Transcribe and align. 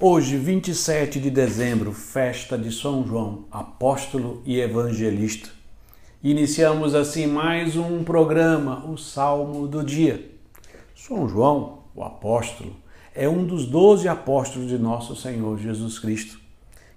Hoje, 0.00 0.36
27 0.36 1.18
de 1.18 1.28
dezembro, 1.28 1.92
festa 1.92 2.56
de 2.56 2.70
São 2.70 3.04
João, 3.04 3.46
apóstolo 3.50 4.40
e 4.46 4.60
evangelista. 4.60 5.48
Iniciamos 6.22 6.94
assim 6.94 7.26
mais 7.26 7.74
um 7.74 8.04
programa, 8.04 8.88
o 8.88 8.96
Salmo 8.96 9.66
do 9.66 9.82
Dia. 9.82 10.30
São 10.94 11.28
João, 11.28 11.80
o 11.96 12.04
apóstolo, 12.04 12.76
é 13.12 13.28
um 13.28 13.44
dos 13.44 13.66
doze 13.66 14.06
apóstolos 14.06 14.68
de 14.68 14.78
nosso 14.78 15.16
Senhor 15.16 15.58
Jesus 15.58 15.98
Cristo, 15.98 16.38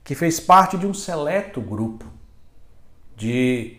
que 0.03 0.13
fez 0.13 0.39
parte 0.39 0.77
de 0.77 0.85
um 0.85 0.93
seleto 0.93 1.59
grupo 1.59 2.05
de 3.17 3.77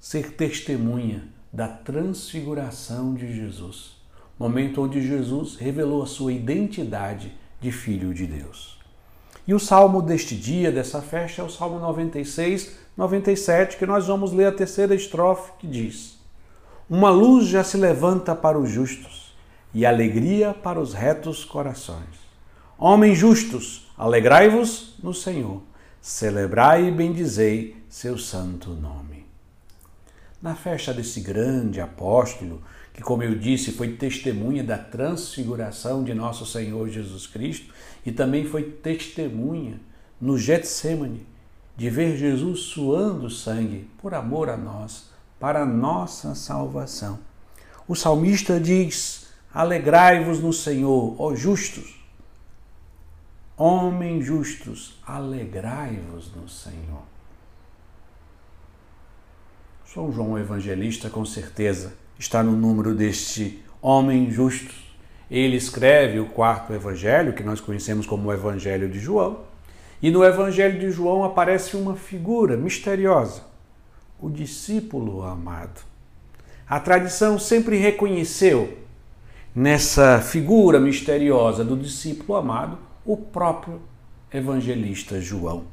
ser 0.00 0.32
testemunha 0.32 1.28
da 1.52 1.68
transfiguração 1.68 3.12
de 3.12 3.36
Jesus, 3.36 3.98
momento 4.38 4.80
onde 4.80 5.06
Jesus 5.06 5.56
revelou 5.56 6.02
a 6.02 6.06
sua 6.06 6.32
identidade 6.32 7.34
de 7.60 7.72
Filho 7.72 8.12
de 8.12 8.26
Deus. 8.26 8.78
E 9.46 9.54
o 9.54 9.58
salmo 9.60 10.02
deste 10.02 10.34
dia, 10.34 10.72
dessa 10.72 11.00
festa, 11.00 11.40
é 11.40 11.44
o 11.44 11.50
Salmo 11.50 11.78
96, 11.78 12.72
97, 12.96 13.76
que 13.76 13.86
nós 13.86 14.06
vamos 14.06 14.32
ler 14.32 14.46
a 14.46 14.52
terceira 14.52 14.94
estrofe 14.94 15.52
que 15.58 15.66
diz: 15.66 16.18
Uma 16.90 17.10
luz 17.10 17.46
já 17.46 17.62
se 17.62 17.76
levanta 17.76 18.34
para 18.34 18.58
os 18.58 18.68
justos 18.68 19.36
e 19.72 19.86
alegria 19.86 20.52
para 20.52 20.80
os 20.80 20.94
retos 20.94 21.44
corações. 21.44 22.26
Homens 22.78 23.18
justos, 23.18 23.90
alegrai-vos 23.96 24.94
no 25.02 25.14
Senhor, 25.14 25.62
celebrai 26.00 26.88
e 26.88 26.90
bendizei 26.90 27.76
seu 27.88 28.18
santo 28.18 28.70
nome. 28.70 29.25
Na 30.46 30.54
festa 30.54 30.94
desse 30.94 31.20
grande 31.20 31.80
apóstolo, 31.80 32.62
que, 32.94 33.02
como 33.02 33.20
eu 33.24 33.36
disse, 33.36 33.72
foi 33.72 33.96
testemunha 33.96 34.62
da 34.62 34.78
transfiguração 34.78 36.04
de 36.04 36.14
nosso 36.14 36.46
Senhor 36.46 36.88
Jesus 36.88 37.26
Cristo 37.26 37.74
e 38.06 38.12
também 38.12 38.44
foi 38.44 38.62
testemunha 38.62 39.80
no 40.20 40.38
Getsemane 40.38 41.26
de 41.76 41.90
ver 41.90 42.16
Jesus 42.16 42.60
suando 42.60 43.28
sangue 43.28 43.90
por 43.98 44.14
amor 44.14 44.48
a 44.48 44.56
nós, 44.56 45.10
para 45.40 45.62
a 45.62 45.66
nossa 45.66 46.32
salvação. 46.36 47.18
O 47.88 47.96
salmista 47.96 48.60
diz: 48.60 49.26
Alegrai-vos 49.52 50.38
no 50.38 50.52
Senhor, 50.52 51.16
ó 51.20 51.34
justos. 51.34 52.00
Homens 53.56 54.24
justos, 54.24 55.00
alegrai-vos 55.04 56.32
no 56.36 56.48
Senhor. 56.48 57.15
São 59.96 60.12
João 60.12 60.38
Evangelista, 60.38 61.08
com 61.08 61.24
certeza, 61.24 61.94
está 62.18 62.42
no 62.42 62.52
número 62.52 62.94
deste 62.94 63.64
homem 63.80 64.30
justo. 64.30 64.74
Ele 65.30 65.56
escreve 65.56 66.20
o 66.20 66.26
quarto 66.26 66.74
evangelho, 66.74 67.32
que 67.32 67.42
nós 67.42 67.62
conhecemos 67.62 68.04
como 68.04 68.28
o 68.28 68.32
Evangelho 68.34 68.90
de 68.90 68.98
João, 68.98 69.44
e 70.02 70.10
no 70.10 70.22
Evangelho 70.22 70.78
de 70.78 70.90
João 70.90 71.24
aparece 71.24 71.78
uma 71.78 71.96
figura 71.96 72.58
misteriosa, 72.58 73.44
o 74.20 74.28
discípulo 74.28 75.22
amado. 75.22 75.80
A 76.68 76.78
tradição 76.78 77.38
sempre 77.38 77.78
reconheceu 77.78 78.76
nessa 79.54 80.20
figura 80.20 80.78
misteriosa 80.78 81.64
do 81.64 81.74
discípulo 81.74 82.36
amado 82.36 82.76
o 83.02 83.16
próprio 83.16 83.80
evangelista 84.30 85.22
João. 85.22 85.64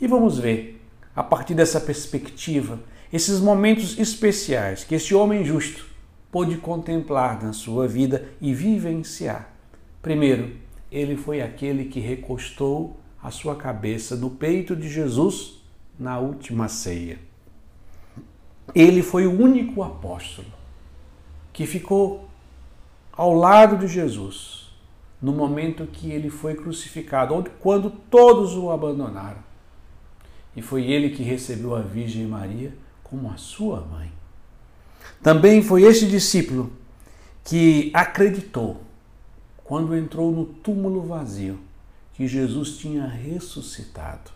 E 0.00 0.06
vamos 0.06 0.38
ver, 0.38 0.82
a 1.14 1.22
partir 1.22 1.52
dessa 1.52 1.78
perspectiva, 1.78 2.78
esses 3.12 3.40
momentos 3.40 3.98
especiais 3.98 4.84
que 4.84 4.94
este 4.94 5.14
homem 5.14 5.44
justo 5.44 5.86
pôde 6.30 6.56
contemplar 6.58 7.42
na 7.42 7.52
sua 7.52 7.88
vida 7.88 8.28
e 8.40 8.52
vivenciar. 8.52 9.50
Primeiro, 10.02 10.56
ele 10.90 11.16
foi 11.16 11.40
aquele 11.40 11.86
que 11.86 12.00
recostou 12.00 12.98
a 13.22 13.30
sua 13.30 13.56
cabeça 13.56 14.14
no 14.14 14.30
peito 14.30 14.76
de 14.76 14.88
Jesus 14.88 15.62
na 15.98 16.18
última 16.18 16.68
ceia. 16.68 17.18
Ele 18.74 19.02
foi 19.02 19.26
o 19.26 19.32
único 19.32 19.82
apóstolo 19.82 20.48
que 21.52 21.66
ficou 21.66 22.28
ao 23.12 23.34
lado 23.34 23.78
de 23.78 23.88
Jesus 23.88 24.68
no 25.20 25.32
momento 25.32 25.86
que 25.86 26.12
ele 26.12 26.30
foi 26.30 26.54
crucificado, 26.54 27.44
quando 27.58 27.90
todos 27.90 28.54
o 28.54 28.70
abandonaram. 28.70 29.42
E 30.54 30.62
foi 30.62 30.84
ele 30.84 31.10
que 31.10 31.22
recebeu 31.22 31.74
a 31.74 31.80
Virgem 31.80 32.26
Maria 32.26 32.72
como 33.08 33.30
a 33.30 33.36
sua 33.36 33.80
mãe. 33.80 34.12
Também 35.22 35.62
foi 35.62 35.82
este 35.82 36.06
discípulo 36.06 36.72
que 37.44 37.90
acreditou, 37.94 38.82
quando 39.64 39.96
entrou 39.96 40.30
no 40.30 40.44
túmulo 40.44 41.02
vazio, 41.02 41.58
que 42.12 42.26
Jesus 42.26 42.76
tinha 42.78 43.06
ressuscitado. 43.06 44.30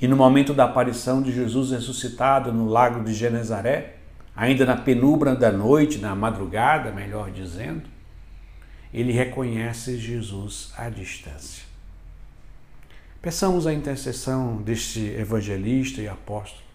E 0.00 0.08
no 0.08 0.16
momento 0.16 0.52
da 0.52 0.64
aparição 0.64 1.22
de 1.22 1.32
Jesus 1.32 1.70
ressuscitado 1.70 2.52
no 2.52 2.68
lago 2.68 3.04
de 3.04 3.14
Genezaré, 3.14 3.96
ainda 4.34 4.66
na 4.66 4.76
penumbra 4.76 5.36
da 5.36 5.52
noite, 5.52 5.98
na 5.98 6.14
madrugada, 6.14 6.90
melhor 6.90 7.30
dizendo, 7.30 7.88
ele 8.92 9.12
reconhece 9.12 9.96
Jesus 9.98 10.72
à 10.76 10.88
distância. 10.88 11.64
Peçamos 13.20 13.66
a 13.66 13.72
intercessão 13.72 14.56
deste 14.56 15.00
evangelista 15.00 16.02
e 16.02 16.08
apóstolo 16.08 16.71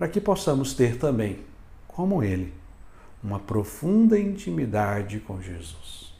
para 0.00 0.08
que 0.08 0.18
possamos 0.18 0.72
ter 0.72 0.96
também, 0.96 1.40
como 1.86 2.22
ele, 2.22 2.54
uma 3.22 3.38
profunda 3.38 4.18
intimidade 4.18 5.20
com 5.20 5.42
Jesus. 5.42 6.14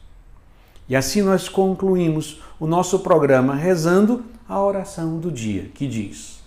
E 0.87 0.95
assim 0.95 1.23
nós 1.23 1.49
concluímos 1.49 2.43
o 2.59 2.67
nosso 2.67 2.99
programa 2.99 3.55
rezando 3.55 4.23
a 4.47 4.61
oração 4.61 5.17
do 5.17 5.31
dia, 5.31 5.71
que 5.73 5.87
diz: 5.87 6.43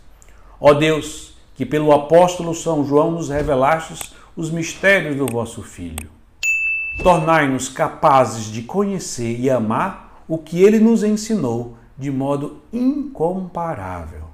Ó 0.60 0.74
Deus, 0.74 1.36
que 1.56 1.66
pelo 1.66 1.90
apóstolo 1.90 2.54
São 2.54 2.86
João 2.86 3.10
nos 3.10 3.30
revelastes 3.30 4.14
os 4.36 4.48
mistérios 4.48 5.16
do 5.16 5.26
vosso 5.26 5.60
Filho. 5.60 6.08
Tornai-nos 7.02 7.68
capazes 7.68 8.44
de 8.44 8.62
conhecer 8.62 9.40
e 9.40 9.50
amar 9.50 10.22
o 10.28 10.38
que 10.38 10.62
ele 10.62 10.78
nos 10.78 11.02
ensinou 11.02 11.76
de 11.98 12.12
modo 12.12 12.60
incomparável 12.72 14.33